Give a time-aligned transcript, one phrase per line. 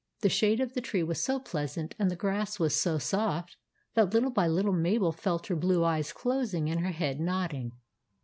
[0.21, 3.55] The shade of the tree was so pleasant, and the grass was so soft,
[3.93, 7.73] that little by little Mabel felt her blue eyes closing and her head nodding.